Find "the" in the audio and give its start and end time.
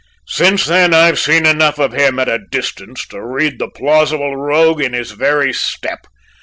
3.59-3.69